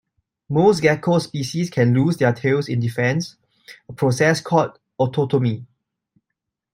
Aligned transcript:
Most 0.49 0.81
gecko 0.81 1.19
species 1.19 1.69
can 1.69 1.93
lose 1.93 2.17
their 2.17 2.33
tails 2.33 2.67
in 2.67 2.79
defense, 2.79 3.35
a 3.87 3.93
process 3.93 4.41
called 4.41 4.79
autotomy. 4.99 5.67